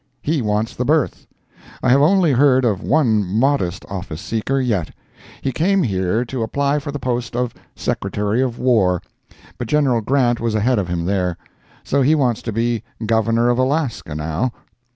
[0.23, 1.27] He wants the berth!
[1.83, 4.89] I have only heard of one modest office seeker yet.
[5.43, 9.03] He came here to apply for the post of Secretary of War,
[9.59, 11.37] but General Grant was ahead of him there.
[11.83, 14.51] So he wants to be Governor of Alaska, now.